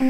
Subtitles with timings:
[0.00, 0.06] 慢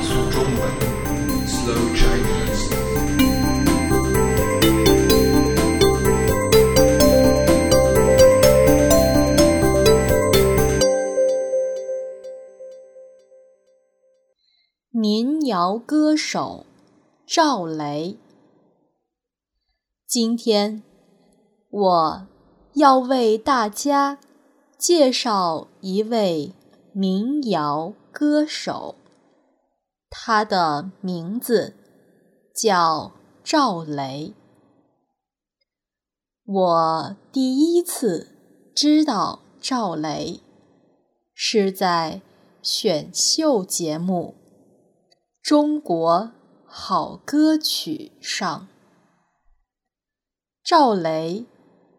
[0.00, 0.70] 速中文
[1.48, 2.70] ，Slow Chinese。
[14.92, 16.64] 民谣歌手
[17.26, 18.16] 赵雷，
[20.06, 20.84] 今天
[21.76, 22.28] 我
[22.74, 24.20] 要为大家
[24.78, 26.52] 介绍一位
[26.92, 28.94] 民谣歌手，
[30.08, 31.74] 他的名字
[32.54, 33.10] 叫
[33.42, 34.34] 赵雷。
[36.46, 38.28] 我第一次
[38.72, 40.42] 知道赵雷，
[41.34, 42.22] 是在
[42.62, 44.36] 选秀节目。
[45.42, 46.30] 中国
[46.64, 48.68] 好歌曲上，
[50.62, 51.46] 赵雷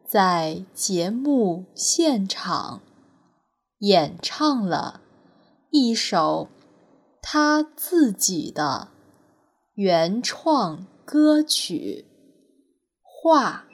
[0.07, 2.81] 在节目现场
[3.79, 5.01] 演唱了
[5.71, 6.47] 一首
[7.21, 8.89] 他自己的
[9.73, 12.05] 原创歌曲
[13.01, 13.65] 《画》。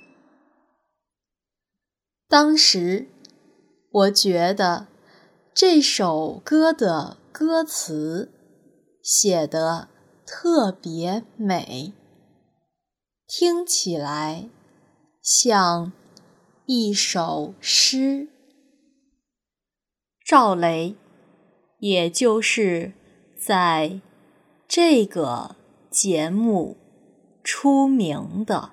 [2.28, 3.08] 当时
[3.92, 4.88] 我觉得
[5.54, 8.32] 这首歌的歌词。
[9.04, 9.88] 写得
[10.28, 11.94] 特别美，
[13.26, 14.48] 听起来
[15.23, 15.92] 像
[16.66, 18.28] 一首诗。
[20.23, 20.95] 赵雷，
[21.80, 22.94] 也就是
[23.38, 24.00] 在
[24.67, 25.56] 这个
[25.89, 26.78] 节目
[27.44, 28.72] 出名的。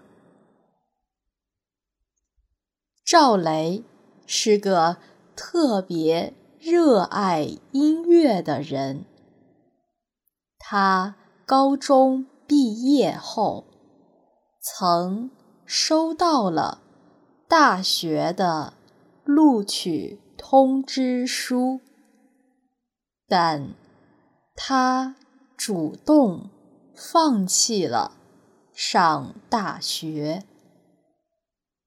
[3.05, 3.83] 赵雷
[4.27, 4.99] 是个
[5.35, 9.05] 特别热爱音乐的人。
[10.59, 11.17] 他
[11.47, 13.65] 高中毕业后，
[14.61, 15.31] 曾
[15.65, 16.83] 收到了
[17.49, 18.75] 大学的
[19.25, 21.81] 录取通知书，
[23.27, 23.71] 但
[24.55, 25.17] 他
[25.57, 26.51] 主动
[26.95, 28.19] 放弃了
[28.75, 30.45] 上大学，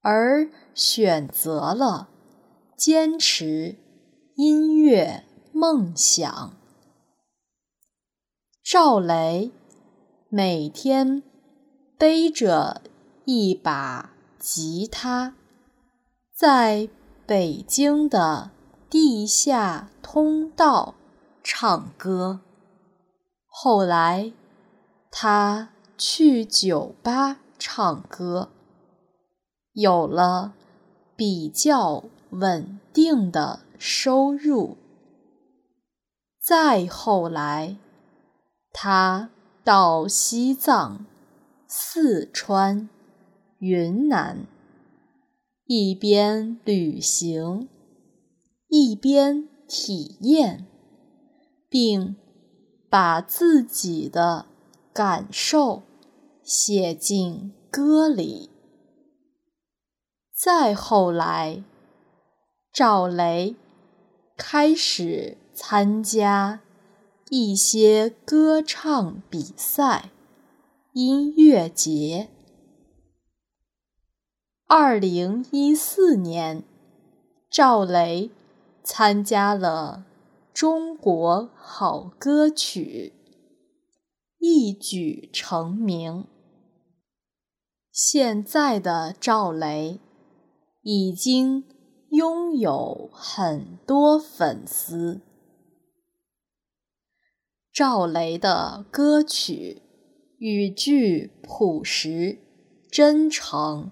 [0.01, 2.09] 而选择了
[2.75, 3.75] 坚持
[4.35, 6.57] 音乐梦想。
[8.63, 9.51] 赵雷
[10.27, 11.21] 每天
[11.99, 12.81] 背着
[13.25, 15.35] 一把吉他，
[16.41, 16.89] 在
[17.27, 18.49] 北京的
[18.89, 20.95] 地下通道
[21.43, 22.39] 唱歌。
[23.45, 24.33] 后来，
[25.11, 25.69] 他
[25.99, 28.49] 去酒吧唱歌，
[29.73, 30.53] 有了
[31.15, 34.77] 比较稳定的收入。
[36.43, 37.77] 再后来，
[38.73, 39.29] 他
[39.63, 41.05] 到西藏、
[41.67, 42.89] 四川、
[43.59, 44.47] 云南，
[45.73, 47.69] 一边旅行，
[48.67, 50.67] 一边体验，
[51.69, 52.17] 并
[52.89, 54.47] 把自己的
[54.91, 55.83] 感受
[56.43, 58.49] 写进歌里。
[60.35, 61.63] 再后来，
[62.73, 63.55] 赵雷
[64.35, 66.59] 开始参加。
[67.29, 70.11] 一些歌唱比赛、
[70.91, 72.27] 音乐节。
[74.73, 76.63] 二零一四年，
[77.49, 78.31] 赵雷
[78.81, 80.05] 参加了
[80.57, 83.11] 《中国好歌曲》，
[84.37, 86.25] 一举成名。
[87.91, 89.99] 现在的赵雷
[90.83, 91.65] 已经
[92.11, 95.19] 拥有很多粉丝。
[97.73, 99.81] 赵雷的歌曲
[100.37, 102.39] 语句朴实、
[102.89, 103.91] 真诚、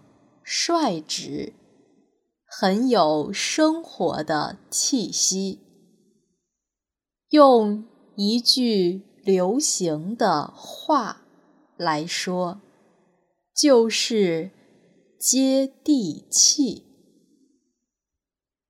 [0.52, 1.54] 率直，
[2.44, 5.60] 很有生活的气息。
[7.30, 11.22] 用一句流行的话
[11.78, 12.60] 来说，
[13.56, 14.50] 就是
[15.20, 16.88] 接地气。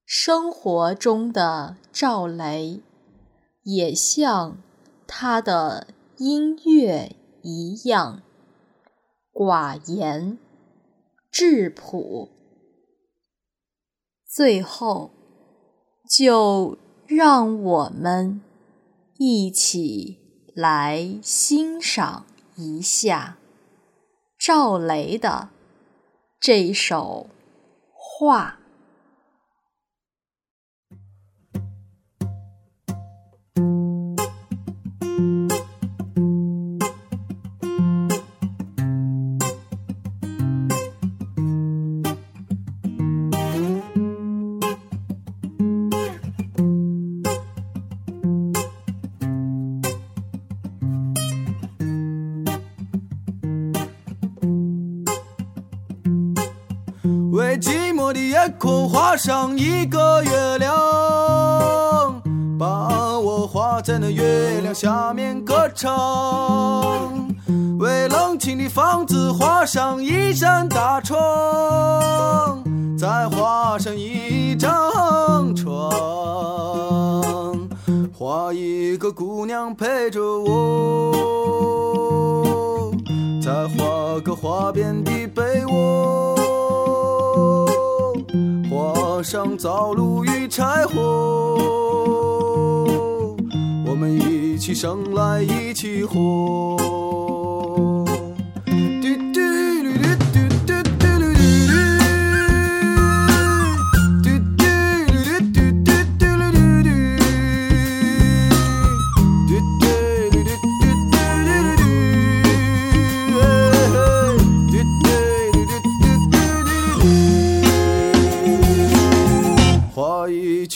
[0.04, 2.82] 生活中的赵雷，
[3.64, 4.58] 也像。
[5.12, 5.88] 他的
[6.18, 8.22] 音乐一样
[9.34, 10.38] 寡言
[11.40, 12.28] 质朴。
[14.28, 15.12] 最后，
[16.10, 16.78] 就
[17.08, 18.42] 让我们
[19.18, 22.26] 一起来欣赏
[22.58, 23.38] 一下
[24.38, 25.48] 赵雷的
[26.42, 27.30] 这首
[27.94, 28.59] 《画》。
[57.40, 62.22] 为寂寞的夜空画上一个月亮，
[62.60, 67.30] 把我画在那月亮下面歌唱。
[67.80, 72.62] 为冷清的房子画上一扇大窗，
[72.98, 75.90] 再画上一张床，
[78.14, 81.16] 画一个姑娘陪着我，
[83.42, 86.36] 再画个花边的被窝，
[89.24, 90.96] 上灶炉与柴火，
[93.86, 97.19] 我们一起生来一起活。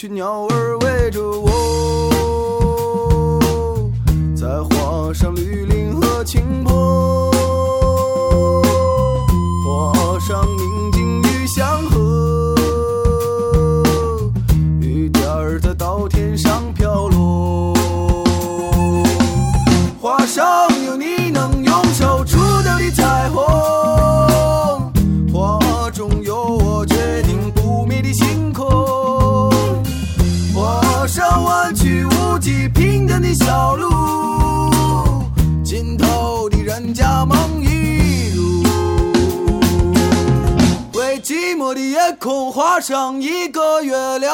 [0.04, 1.50] 群鸟儿围着我，
[4.36, 7.32] 再画上绿林和青坡，
[9.64, 12.54] 画上宁静与祥和，
[14.82, 17.72] 雨点儿在稻田上飘落，
[19.98, 20.44] 画上
[20.84, 23.42] 有你能用手触到的彩虹，
[25.32, 28.52] 画中有我决定不灭的星
[32.44, 33.88] 起、平坦的小路，
[35.64, 38.62] 尽头的人家梦一路。
[40.92, 44.30] 为寂寞的夜空画上一个月亮。